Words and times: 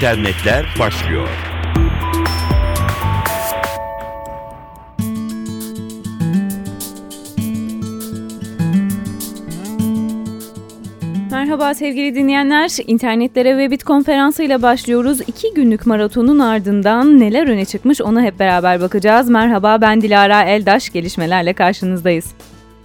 internetler 0.00 0.66
başlıyor. 0.78 1.28
Merhaba 11.30 11.74
sevgili 11.74 12.14
dinleyenler. 12.14 12.70
İnternetlere 12.86 13.58
ve 13.58 13.70
Bit 13.70 13.84
konferansıyla 13.84 14.62
başlıyoruz. 14.62 15.20
İki 15.20 15.54
günlük 15.54 15.86
maratonun 15.86 16.38
ardından 16.38 17.20
neler 17.20 17.48
öne 17.48 17.64
çıkmış 17.64 18.00
ona 18.00 18.22
hep 18.22 18.38
beraber 18.38 18.80
bakacağız. 18.80 19.30
Merhaba 19.30 19.80
ben 19.80 20.00
Dilara 20.00 20.42
Eldaş. 20.42 20.90
Gelişmelerle 20.90 21.52
karşınızdayız. 21.52 22.34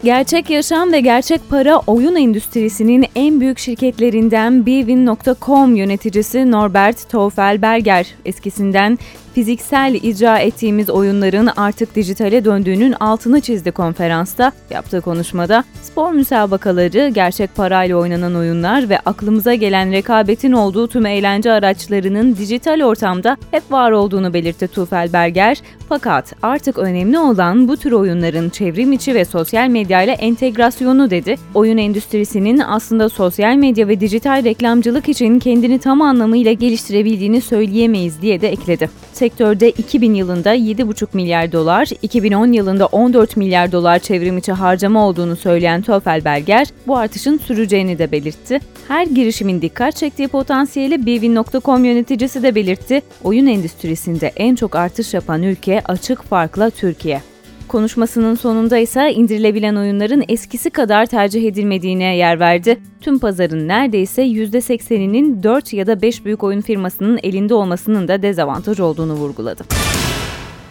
Gerçek 0.06 0.50
yaşam 0.50 0.92
ve 0.92 1.00
gerçek 1.00 1.50
para 1.50 1.80
oyun 1.88 2.16
endüstrisinin 2.16 3.06
en 3.16 3.40
büyük 3.40 3.60
şirketlerinden 3.60 4.66
Bwin.com 4.66 5.76
yöneticisi 5.76 6.52
Norbert 6.52 7.10
Teufelberger 7.10 8.08
eskisinden 8.26 9.00
fiziksel 9.36 9.94
icra 9.94 10.40
ettiğimiz 10.40 10.90
oyunların 10.90 11.50
artık 11.58 11.96
dijitale 11.96 12.46
döndüğünün 12.46 12.92
altını 13.00 13.42
çizdi 13.42 13.72
konferansta. 13.72 14.52
Yaptığı 14.70 15.02
konuşmada 15.02 15.64
spor 15.82 16.12
müsabakaları, 16.12 17.10
gerçek 17.14 17.56
parayla 17.56 17.98
oynanan 17.98 18.36
oyunlar 18.36 18.90
ve 18.90 19.00
aklımıza 19.00 19.54
gelen 19.54 19.92
rekabetin 19.92 20.52
olduğu 20.52 20.88
tüm 20.88 21.06
eğlence 21.06 21.52
araçlarının 21.52 22.36
dijital 22.36 22.82
ortamda 22.82 23.38
hep 23.52 23.72
var 23.72 23.92
olduğunu 23.92 24.34
belirtti 24.34 24.68
Tufelberger. 24.68 25.62
Fakat 25.90 26.36
artık 26.42 26.78
önemli 26.78 27.20
olan 27.20 27.68
bu 27.68 27.78
tür 27.78 27.92
oyunların 27.92 28.50
çevrim 28.50 28.94
içi 28.94 29.16
ve 29.16 29.26
sosyal 29.26 29.68
medya 29.68 30.02
ile 30.02 30.12
entegrasyonu 30.12 31.10
dedi. 31.10 31.36
Oyun 31.54 31.78
endüstrisinin 31.78 32.60
aslında 32.60 33.10
sosyal 33.10 33.56
medya 33.56 33.88
ve 33.88 34.00
dijital 34.00 34.44
reklamcılık 34.44 35.10
için 35.10 35.40
kendini 35.40 35.80
tam 35.80 36.02
anlamıyla 36.02 36.52
geliştirebildiğini 36.52 37.42
söyleyemeyiz 37.42 38.22
diye 38.22 38.42
de 38.42 38.50
ekledi. 38.50 38.90
Sektörde 39.26 39.70
2000 39.70 40.14
yılında 40.14 40.56
7,5 40.56 41.08
milyar 41.14 41.52
dolar, 41.52 41.90
2010 42.02 42.52
yılında 42.52 42.86
14 42.86 43.38
milyar 43.38 43.72
dolar 43.72 44.00
çevrim 44.00 44.38
içi 44.38 44.52
harcama 44.52 45.08
olduğunu 45.08 45.36
söyleyen 45.36 45.82
Töfelberger, 45.82 46.68
bu 46.88 46.98
artışın 46.98 47.38
süreceğini 47.38 48.00
de 48.00 48.12
belirtti. 48.12 48.60
Her 48.88 49.08
girişimin 49.08 49.62
dikkat 49.62 49.96
çektiği 49.96 50.28
potansiyeli 50.28 51.06
Bwin.com 51.06 51.86
yöneticisi 51.86 52.44
de 52.44 52.56
belirtti. 52.56 53.02
Oyun 53.24 53.48
endüstrisinde 53.48 54.32
en 54.36 54.56
çok 54.56 54.76
artış 54.76 55.14
yapan 55.14 55.44
ülke 55.44 55.82
açık 55.86 56.24
farkla 56.24 56.70
Türkiye. 56.70 57.22
Konuşmasının 57.68 58.36
sonunda 58.36 58.78
ise 58.78 59.14
indirilebilen 59.14 59.76
oyunların 59.76 60.24
eskisi 60.28 60.70
kadar 60.70 61.06
tercih 61.06 61.48
edilmediğine 61.48 62.16
yer 62.16 62.40
verdi. 62.40 62.78
Tüm 63.02 63.20
pazarın 63.20 63.68
neredeyse 63.68 64.24
%80'inin 64.24 65.44
4 65.44 65.74
ya 65.74 65.88
da 65.88 66.02
5 66.02 66.26
büyük 66.26 66.44
oyun 66.44 66.62
firmasının 66.62 67.20
elinde 67.24 67.54
olmasının 67.54 68.08
da 68.08 68.22
dezavantaj 68.22 68.80
olduğunu 68.80 69.14
vurguladı. 69.14 69.64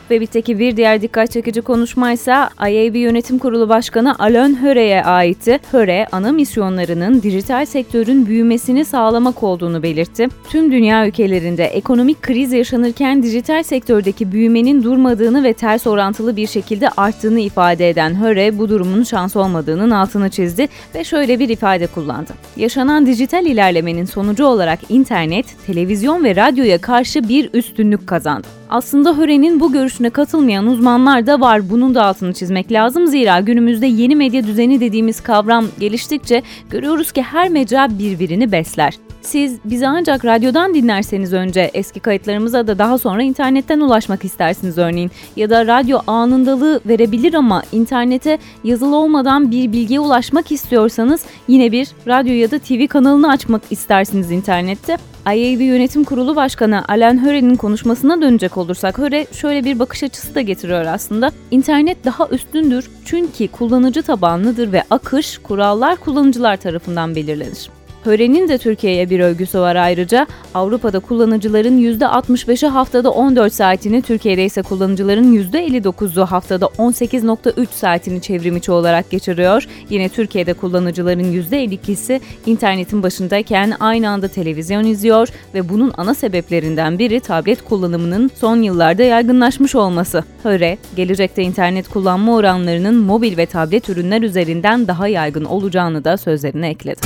Webit'teki 0.09 0.59
bir 0.59 0.77
diğer 0.77 1.03
dikkat 1.03 1.31
çekici 1.31 1.63
konuşma 1.63 2.13
ise 2.13 2.33
IAB 2.61 2.95
Yönetim 2.95 3.39
Kurulu 3.39 3.69
Başkanı 3.69 4.19
Alain 4.19 4.63
Höre'ye 4.63 5.05
aitti. 5.05 5.59
Höre, 5.73 6.07
ana 6.13 6.33
misyonlarının 6.33 7.23
dijital 7.23 7.67
sektörün 7.67 8.27
büyümesini 8.27 8.85
sağlamak 8.85 9.43
olduğunu 9.43 9.83
belirtti. 9.83 10.29
Tüm 10.49 10.73
dünya 10.73 11.07
ülkelerinde 11.07 11.65
ekonomik 11.65 12.23
kriz 12.23 12.53
yaşanırken 12.53 13.23
dijital 13.23 13.63
sektördeki 13.63 14.33
büyümenin 14.33 14.83
durmadığını 14.83 15.45
ve 15.45 15.53
ters 15.53 15.87
orantılı 15.87 16.37
bir 16.37 16.47
şekilde 16.47 16.89
arttığını 16.89 17.41
ifade 17.41 17.89
eden 17.89 18.23
Höre, 18.23 18.59
bu 18.59 18.69
durumun 18.69 19.03
şans 19.03 19.37
olmadığının 19.37 19.91
altını 19.91 20.31
çizdi 20.31 20.69
ve 20.95 21.05
şöyle 21.05 21.39
bir 21.39 21.49
ifade 21.49 21.87
kullandı. 21.87 22.33
Yaşanan 22.57 23.07
dijital 23.07 23.47
ilerlemenin 23.47 24.05
sonucu 24.05 24.47
olarak 24.47 24.79
internet, 24.89 25.47
televizyon 25.67 26.25
ve 26.25 26.37
radyoya 26.37 26.81
karşı 26.81 27.29
bir 27.29 27.51
üstünlük 27.53 28.07
kazandı. 28.07 28.64
Aslında 28.71 29.17
Höre'nin 29.17 29.61
bu 29.61 29.73
görüşüne 29.73 30.11
katılmayan 30.11 30.67
uzmanlar 30.67 31.27
da 31.27 31.41
var. 31.41 31.71
Bunun 31.71 31.95
da 31.95 32.05
altını 32.05 32.33
çizmek 32.33 32.73
lazım. 32.73 33.07
Zira 33.07 33.41
günümüzde 33.41 33.87
yeni 33.87 34.17
medya 34.17 34.47
düzeni 34.47 34.81
dediğimiz 34.81 35.21
kavram 35.21 35.67
geliştikçe 35.81 36.43
görüyoruz 36.71 37.13
ki 37.13 37.23
her 37.23 37.49
mecra 37.49 37.99
birbirini 37.99 38.53
besler. 38.53 38.95
Siz 39.23 39.59
bizi 39.65 39.89
ancak 39.89 40.25
radyodan 40.25 40.75
dinlerseniz 40.75 41.33
önce 41.33 41.71
eski 41.75 42.01
kayıtlarımıza 42.01 42.67
da 42.67 42.79
daha 42.79 42.99
sonra 42.99 43.23
internetten 43.23 43.81
ulaşmak 43.81 44.25
istersiniz 44.25 44.79
örneğin. 44.79 45.11
Ya 45.37 45.51
da 45.51 45.67
radyo 45.67 45.99
anındalığı 46.07 46.81
verebilir 46.87 47.35
ama 47.35 47.63
internete 47.73 48.39
yazılı 48.65 48.97
olmadan 48.97 49.51
bir 49.51 49.73
bilgiye 49.73 50.01
ulaşmak 50.01 50.53
istiyorsanız 50.53 51.25
yine 51.49 51.73
bir 51.73 51.89
radyo 52.09 52.33
ya 52.33 52.51
da 52.51 52.59
TV 52.59 52.87
kanalını 52.87 53.31
açmak 53.31 53.63
istersiniz 53.71 54.31
internette. 54.31 55.14
IAB 55.27 55.61
Yönetim 55.61 56.05
Kurulu 56.05 56.37
Başkanı 56.37 56.85
Alan 56.89 57.27
Höre'nin 57.27 57.57
konuşmasına 57.57 58.23
dönecek 58.23 58.57
olursak 58.57 58.99
Höre 58.99 59.27
şöyle 59.33 59.65
bir 59.65 59.79
bakış 59.79 60.03
açısı 60.03 60.35
da 60.35 60.41
getiriyor 60.41 60.85
aslında. 60.85 61.33
İnternet 61.51 62.05
daha 62.05 62.29
üstündür 62.29 62.91
çünkü 63.05 63.49
kullanıcı 63.49 64.03
tabanlıdır 64.03 64.73
ve 64.73 64.83
akış 64.91 65.39
kurallar 65.39 65.97
kullanıcılar 65.97 66.57
tarafından 66.57 67.15
belirlenir. 67.15 67.71
Höre'nin 68.05 68.49
de 68.49 68.59
Türkiye'ye 68.59 69.11
bir 69.11 69.21
övgüsü 69.21 69.59
var 69.59 69.77
ayrıca. 69.77 70.27
Avrupa'da 70.55 70.99
kullanıcıların 70.99 71.79
%65'i 71.79 72.69
haftada 72.69 73.11
14 73.11 73.53
saatini, 73.53 74.03
Türkiye'de 74.03 74.45
ise 74.45 74.63
kullanıcıların 74.63 75.35
%59'u 75.35 76.27
haftada 76.27 76.67
18.3 76.67 77.67
saatini 77.71 78.21
çevrimiçi 78.21 78.73
olarak 78.73 79.11
geçiriyor. 79.11 79.67
Yine 79.91 80.09
Türkiye'de 80.09 80.53
kullanıcıların 80.53 81.33
%52'si 81.33 82.21
internetin 82.47 83.03
başındayken 83.03 83.73
aynı 83.81 84.09
anda 84.09 84.29
televizyon 84.29 84.85
izliyor 84.85 85.29
ve 85.55 85.69
bunun 85.69 85.93
ana 85.97 86.15
sebeplerinden 86.15 86.99
biri 86.99 87.21
tablet 87.21 87.65
kullanımının 87.65 88.31
son 88.35 88.63
yıllarda 88.63 89.03
yaygınlaşmış 89.03 89.75
olması. 89.75 90.25
Höre, 90.43 90.79
gelecekte 90.97 91.43
internet 91.43 91.89
kullanma 91.89 92.35
oranlarının 92.35 92.97
mobil 92.97 93.37
ve 93.37 93.47
tablet 93.47 93.89
ürünler 93.89 94.23
üzerinden 94.23 94.89
daha 94.89 95.09
yaygın 95.09 95.45
olacağını 95.45 96.05
da 96.05 96.17
sözlerine 96.17 96.69
ekledi. 96.69 97.01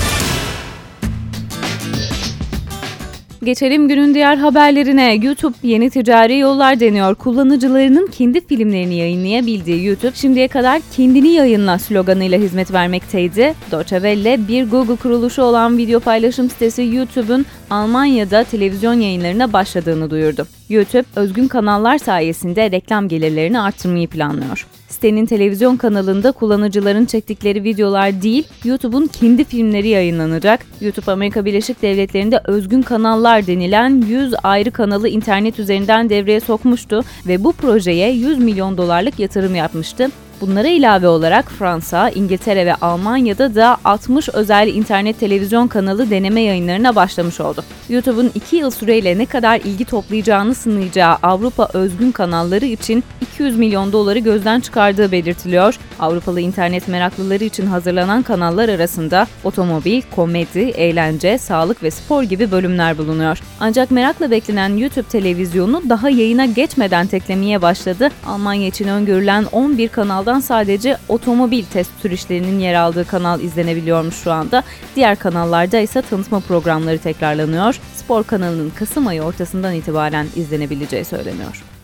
Geçelim 3.48 3.88
günün 3.88 4.14
diğer 4.14 4.36
haberlerine. 4.36 5.14
YouTube 5.14 5.54
yeni 5.62 5.90
ticari 5.90 6.38
yollar 6.38 6.80
deniyor. 6.80 7.14
Kullanıcılarının 7.14 8.06
kendi 8.06 8.46
filmlerini 8.46 8.94
yayınlayabildiği 8.94 9.84
YouTube 9.84 10.14
şimdiye 10.14 10.48
kadar 10.48 10.82
kendini 10.96 11.28
yayınla 11.28 11.78
sloganıyla 11.78 12.38
hizmet 12.38 12.72
vermekteydi. 12.72 13.54
Deutsche 13.72 13.96
Welle 13.96 14.48
bir 14.48 14.70
Google 14.70 14.96
kuruluşu 14.96 15.42
olan 15.42 15.78
video 15.78 16.00
paylaşım 16.00 16.50
sitesi 16.50 16.82
YouTube'un 16.82 17.46
Almanya'da 17.70 18.44
televizyon 18.44 18.94
yayınlarına 18.94 19.52
başladığını 19.52 20.10
duyurdu. 20.10 20.46
YouTube, 20.68 21.04
özgün 21.16 21.48
kanallar 21.48 21.98
sayesinde 21.98 22.70
reklam 22.70 23.08
gelirlerini 23.08 23.60
arttırmayı 23.60 24.08
planlıyor. 24.08 24.66
Sitenin 24.98 25.26
televizyon 25.26 25.76
kanalında 25.76 26.32
kullanıcıların 26.32 27.04
çektikleri 27.04 27.64
videolar 27.64 28.22
değil, 28.22 28.48
YouTube'un 28.64 29.06
kendi 29.06 29.44
filmleri 29.44 29.88
yayınlanacak. 29.88 30.66
YouTube 30.80 31.12
Amerika 31.12 31.44
Birleşik 31.44 31.82
Devletleri'nde 31.82 32.40
özgün 32.44 32.82
kanallar 32.82 33.46
denilen 33.46 34.02
100 34.08 34.34
ayrı 34.42 34.70
kanalı 34.70 35.08
internet 35.08 35.58
üzerinden 35.58 36.10
devreye 36.10 36.40
sokmuştu 36.40 37.04
ve 37.26 37.44
bu 37.44 37.52
projeye 37.52 38.10
100 38.10 38.38
milyon 38.38 38.78
dolarlık 38.78 39.18
yatırım 39.18 39.54
yapmıştı. 39.54 40.08
Bunlara 40.40 40.68
ilave 40.68 41.08
olarak 41.08 41.50
Fransa, 41.50 42.10
İngiltere 42.10 42.66
ve 42.66 42.74
Almanya'da 42.74 43.54
da 43.54 43.76
60 43.84 44.28
özel 44.28 44.68
internet 44.68 45.20
televizyon 45.20 45.68
kanalı 45.68 46.10
deneme 46.10 46.40
yayınlarına 46.40 46.96
başlamış 46.96 47.40
oldu. 47.40 47.64
YouTube'un 47.88 48.30
2 48.34 48.56
yıl 48.56 48.70
süreyle 48.70 49.18
ne 49.18 49.26
kadar 49.26 49.60
ilgi 49.60 49.84
toplayacağını 49.84 50.54
sınayacağı 50.54 51.16
Avrupa 51.22 51.68
özgün 51.72 52.12
kanalları 52.12 52.64
için 52.64 53.04
200 53.20 53.56
milyon 53.56 53.92
doları 53.92 54.18
gözden 54.18 54.60
çıkardığı 54.60 55.12
belirtiliyor. 55.12 55.78
Avrupalı 55.98 56.40
internet 56.40 56.88
meraklıları 56.88 57.44
için 57.44 57.66
hazırlanan 57.66 58.22
kanallar 58.22 58.68
arasında 58.68 59.26
otomobil, 59.44 60.02
komedi, 60.16 60.58
eğlence, 60.58 61.38
sağlık 61.38 61.82
ve 61.82 61.90
spor 61.90 62.22
gibi 62.22 62.50
bölümler 62.50 62.98
bulunuyor. 62.98 63.38
Ancak 63.60 63.90
merakla 63.90 64.30
beklenen 64.30 64.76
YouTube 64.76 65.08
televizyonu 65.08 65.82
daha 65.88 66.10
yayına 66.10 66.46
geçmeden 66.46 67.06
teklemeye 67.06 67.62
başladı. 67.62 68.08
Almanya 68.26 68.66
için 68.66 68.88
öngörülen 68.88 69.44
11 69.52 69.88
kanalda 69.88 70.27
kanaldan 70.28 70.40
sadece 70.40 70.96
otomobil 71.08 71.64
test 71.64 71.90
sürüşlerinin 72.02 72.58
yer 72.58 72.74
aldığı 72.74 73.06
kanal 73.06 73.40
izlenebiliyormuş 73.40 74.14
şu 74.14 74.32
anda. 74.32 74.62
Diğer 74.96 75.16
kanallarda 75.16 75.78
ise 75.78 76.02
tanıtma 76.02 76.40
programları 76.40 76.98
tekrarlanıyor. 76.98 77.80
Spor 77.94 78.24
kanalının 78.24 78.70
Kasım 78.70 79.06
ayı 79.06 79.22
ortasından 79.22 79.74
itibaren 79.74 80.26
izlenebileceği 80.36 81.04
söyleniyor. 81.04 81.77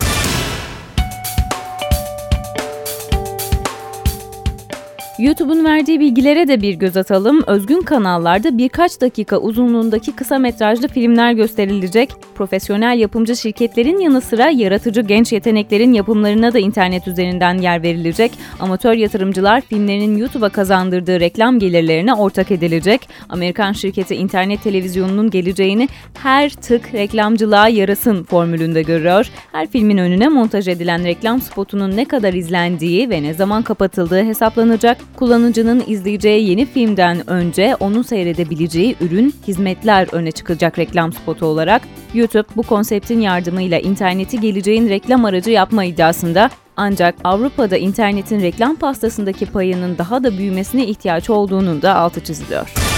YouTube'un 5.19 5.65
verdiği 5.65 6.01
bilgilere 6.01 6.49
de 6.49 6.63
bir 6.63 6.75
göz 6.75 6.97
atalım. 6.97 7.43
Özgün 7.47 7.81
kanallarda 7.81 8.59
birkaç 8.59 9.01
dakika 9.01 9.39
uzunluğundaki 9.39 10.13
kısa 10.13 10.39
metrajlı 10.39 10.89
filmler 10.89 11.33
gösterilecek. 11.33 12.11
Profesyonel 12.35 12.99
yapımcı 12.99 13.37
şirketlerin 13.37 13.99
yanı 13.99 14.21
sıra 14.21 14.51
yaratıcı 14.51 15.01
genç 15.01 15.33
yeteneklerin 15.33 15.93
yapımlarına 15.93 16.53
da 16.53 16.59
internet 16.59 17.09
üzerinden 17.09 17.59
yer 17.59 17.83
verilecek. 17.83 18.33
Amatör 18.61 18.93
yatırımcılar 18.95 19.61
filmlerinin 19.61 20.17
YouTube'a 20.17 20.49
kazandırdığı 20.49 21.21
reklam 21.21 21.59
gelirlerine 21.59 22.15
ortak 22.15 22.51
edilecek. 22.51 23.09
Amerikan 23.29 23.73
şirketi 23.73 24.15
internet 24.15 24.63
televizyonunun 24.63 25.31
geleceğini 25.31 25.89
her 26.23 26.51
tık 26.51 26.95
reklamcılığa 26.95 27.69
yarasın 27.69 28.25
formülünde 28.25 28.83
görüyor. 28.83 29.31
Her 29.53 29.67
filmin 29.67 29.99
önüne 29.99 30.29
montaj 30.29 30.69
edilen 30.69 31.05
reklam 31.05 31.41
spotunun 31.41 31.97
ne 31.97 32.05
kadar 32.05 32.35
izlendiği 32.35 33.11
ve 33.11 33.23
ne 33.23 33.35
zaman 33.35 33.63
kapatıldığı 33.63 34.25
hesaplanacak. 34.25 35.04
Kullanıcının 35.17 35.85
izleyeceği 35.87 36.49
yeni 36.51 36.67
filmden 36.67 37.31
önce 37.31 37.77
onun 37.81 38.03
seyredebileceği 38.03 38.97
ürün, 39.01 39.35
hizmetler 39.47 40.09
öne 40.13 40.33
çıkacak 40.33 40.79
reklam 40.79 41.13
spotu 41.13 41.47
olarak. 41.47 41.83
YouTube 42.15 42.47
bu 42.57 42.63
konseptin 42.63 43.21
yardımıyla 43.21 43.79
interneti 43.79 44.41
geleceğin 44.41 44.89
reklam 44.89 45.25
aracı 45.25 45.51
yapma 45.51 45.85
iddiasında 45.85 46.51
ancak 46.77 47.15
Avrupa'da 47.25 47.77
internetin 47.77 48.41
reklam 48.41 48.77
pastasındaki 48.77 49.47
payının 49.47 49.99
daha 49.99 50.25
da 50.25 50.39
büyümesine 50.39 50.87
ihtiyaç 50.87 51.31
olduğunun 51.31 51.83
da 51.83 51.97
altı 51.97 52.25
çiziliyor. 52.25 52.94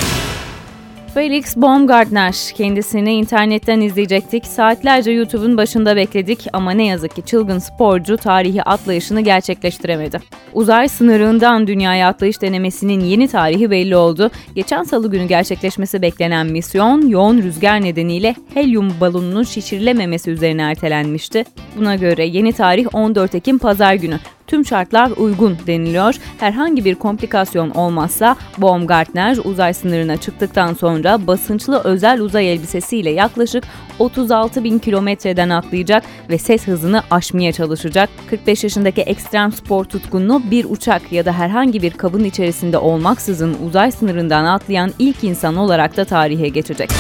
Felix 1.17 1.57
Baumgartner. 1.57 2.35
Kendisini 2.55 3.15
internetten 3.15 3.81
izleyecektik. 3.81 4.47
Saatlerce 4.47 5.11
YouTube'un 5.11 5.57
başında 5.57 5.97
bekledik 5.97 6.47
ama 6.53 6.71
ne 6.71 6.87
yazık 6.87 7.17
ki 7.17 7.23
çılgın 7.23 7.59
sporcu 7.59 8.17
tarihi 8.17 8.63
atlayışını 8.63 9.21
gerçekleştiremedi. 9.21 10.21
Uzay 10.53 10.89
sınırından 10.89 11.67
dünyaya 11.67 12.09
atlayış 12.09 12.43
denemesinin 12.43 13.01
yeni 13.01 13.29
tarihi 13.29 13.71
belli 13.71 13.97
oldu. 13.97 14.31
Geçen 14.55 14.83
salı 14.83 15.11
günü 15.11 15.25
gerçekleşmesi 15.29 16.03
beklenen 16.03 16.47
misyon 16.47 17.09
yoğun 17.09 17.43
rüzgar 17.43 17.83
nedeniyle 17.83 18.35
helyum 18.55 18.93
balonunun 19.01 19.43
şişirilememesi 19.43 20.31
üzerine 20.31 20.63
ertelenmişti. 20.63 21.45
Buna 21.77 21.97
göre 21.97 22.27
yeni 22.27 22.53
tarih 22.53 22.87
14 22.93 23.35
Ekim 23.35 23.59
pazar 23.59 23.95
günü 23.95 24.19
tüm 24.47 24.67
şartlar 24.67 25.11
uygun 25.17 25.59
deniliyor. 25.67 26.15
Herhangi 26.39 26.85
bir 26.85 26.95
komplikasyon 26.95 27.71
olmazsa 27.71 28.37
Baumgartner 28.59 29.37
uzay 29.45 29.75
sınırına 29.75 30.17
çıktıktan 30.17 30.75
sonra 30.75 31.27
basınçlı 31.27 31.81
özel 31.85 32.21
uzay 32.21 32.53
elbisesiyle 32.53 33.11
yaklaşık 33.11 33.65
36 33.99 34.65
bin 34.65 34.79
kilometreden 34.79 35.51
atlayacak 35.51 36.03
ve 36.31 36.39
ses 36.39 36.67
hızını 36.67 37.03
aşmaya 37.11 37.53
çalışacak. 37.53 38.11
45 38.31 38.65
yaşındaki 38.65 39.01
ekstrem 39.01 39.53
spor 39.53 39.85
tutkunu 39.85 40.43
bir 40.51 40.67
uçak 40.69 41.13
ya 41.13 41.25
da 41.25 41.33
herhangi 41.33 41.83
bir 41.83 41.91
kabın 41.91 42.25
içerisinde 42.25 42.79
olmaksızın 42.79 43.57
uzay 43.67 43.93
sınırından 43.93 44.45
atlayan 44.45 44.93
ilk 44.99 45.25
insan 45.25 45.57
olarak 45.57 45.97
da 45.97 46.05
tarihe 46.05 46.49
geçecek. 46.49 46.91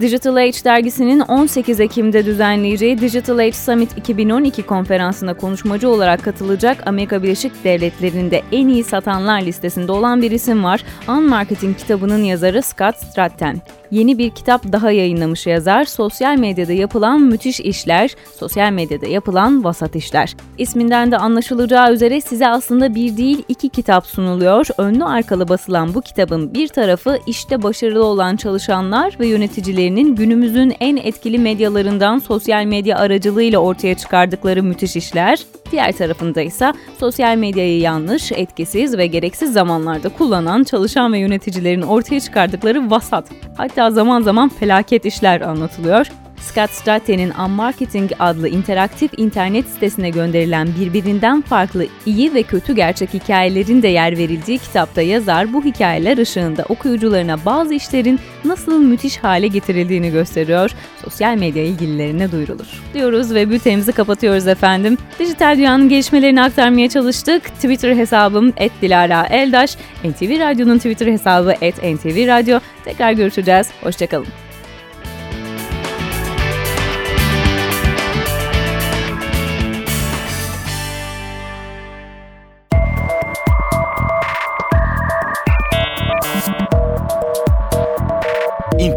Digital 0.00 0.36
Age 0.36 0.64
dergisinin 0.64 1.20
18 1.20 1.80
Ekim'de 1.80 2.26
düzenleyeceği 2.26 3.00
Digital 3.00 3.38
Age 3.38 3.52
Summit 3.52 3.98
2012 3.98 4.62
konferansına 4.62 5.34
konuşmacı 5.34 5.88
olarak 5.88 6.24
katılacak 6.24 6.86
Amerika 6.86 7.22
Birleşik 7.22 7.64
Devletleri'nde 7.64 8.42
en 8.52 8.68
iyi 8.68 8.84
satanlar 8.84 9.42
listesinde 9.42 9.92
olan 9.92 10.22
bir 10.22 10.30
isim 10.30 10.64
var. 10.64 10.84
Unmarketing 11.08 11.78
kitabının 11.78 12.22
yazarı 12.22 12.62
Scott 12.62 12.96
Stratton. 12.96 13.60
Yeni 13.90 14.18
bir 14.18 14.30
kitap 14.30 14.72
daha 14.72 14.90
yayınlamış 14.90 15.46
yazar. 15.46 15.84
Sosyal 15.84 16.36
medyada 16.36 16.72
yapılan 16.72 17.20
müthiş 17.20 17.60
işler, 17.60 18.14
sosyal 18.38 18.72
medyada 18.72 19.06
yapılan 19.06 19.64
vasat 19.64 19.96
işler. 19.96 20.36
İsminden 20.58 21.12
de 21.12 21.16
anlaşılacağı 21.16 21.92
üzere 21.92 22.20
size 22.20 22.48
aslında 22.48 22.94
bir 22.94 23.16
değil 23.16 23.42
iki 23.48 23.68
kitap 23.68 24.06
sunuluyor. 24.06 24.66
Önlü 24.78 25.04
arkalı 25.04 25.48
basılan 25.48 25.94
bu 25.94 26.00
kitabın 26.00 26.54
bir 26.54 26.68
tarafı 26.68 27.18
işte 27.26 27.62
başarılı 27.62 28.04
olan 28.04 28.36
çalışanlar 28.36 29.16
ve 29.20 29.26
yöneticilerinin 29.26 30.14
günümüzün 30.14 30.74
en 30.80 30.96
etkili 30.96 31.38
medyalarından 31.38 32.18
sosyal 32.18 32.64
medya 32.64 32.98
aracılığıyla 32.98 33.58
ortaya 33.58 33.94
çıkardıkları 33.94 34.62
müthiş 34.62 34.96
işler. 34.96 35.38
Diğer 35.72 35.92
tarafında 35.92 36.40
ise 36.40 36.72
sosyal 37.00 37.36
medyayı 37.36 37.80
yanlış, 37.80 38.32
etkisiz 38.32 38.98
ve 38.98 39.06
gereksiz 39.06 39.52
zamanlarda 39.52 40.08
kullanan 40.08 40.64
çalışan 40.64 41.12
ve 41.12 41.18
yöneticilerin 41.18 41.82
ortaya 41.82 42.20
çıkardıkları 42.20 42.90
vasat, 42.90 43.28
hatta 43.56 43.79
zaman 43.88 44.22
zaman 44.22 44.48
felaket 44.48 45.04
işler 45.04 45.40
anlatılıyor. 45.40 46.06
Scott 46.40 46.70
Stratton'in 46.70 47.30
Unmarketing 47.30 48.10
adlı 48.18 48.48
interaktif 48.48 49.10
internet 49.16 49.68
sitesine 49.68 50.10
gönderilen 50.10 50.68
birbirinden 50.80 51.40
farklı 51.42 51.86
iyi 52.06 52.34
ve 52.34 52.42
kötü 52.42 52.74
gerçek 52.74 53.14
hikayelerin 53.14 53.82
de 53.82 53.88
yer 53.88 54.18
verildiği 54.18 54.58
kitapta 54.58 55.02
yazar 55.02 55.52
bu 55.52 55.64
hikayeler 55.64 56.18
ışığında 56.18 56.64
okuyucularına 56.68 57.44
bazı 57.44 57.74
işlerin 57.74 58.20
nasıl 58.44 58.80
müthiş 58.80 59.16
hale 59.18 59.46
getirildiğini 59.46 60.10
gösteriyor, 60.10 60.70
sosyal 61.04 61.36
medya 61.36 61.64
ilgililerine 61.64 62.32
duyurulur. 62.32 62.82
Diyoruz 62.94 63.34
ve 63.34 63.50
bültenimizi 63.50 63.92
kapatıyoruz 63.92 64.46
efendim. 64.46 64.98
Dijital 65.18 65.56
dünyanın 65.56 65.88
gelişmelerini 65.88 66.42
aktarmaya 66.42 66.88
çalıştık. 66.88 67.44
Twitter 67.44 67.96
hesabım 67.96 68.50
@dilara_eldaş, 68.82 69.76
NTV 70.04 70.40
Radyo'nun 70.40 70.76
Twitter 70.76 71.06
hesabı 71.06 71.50
@ntvradyo. 71.52 72.58
Tekrar 72.84 73.12
görüşeceğiz. 73.12 73.66
Hoşçakalın. 73.82 74.49